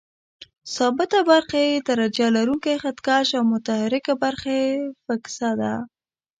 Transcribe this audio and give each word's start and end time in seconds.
ثابته 0.75 1.19
برخه 1.31 1.57
یې 1.69 1.77
درجه 1.89 2.27
لرونکی 2.37 2.75
خط 2.81 2.97
کش 3.07 3.27
او 3.37 3.43
متحرکه 3.53 4.13
برخه 4.23 4.51
یې 4.63 4.71
فکسه 5.05 5.49
ده. 5.59 5.73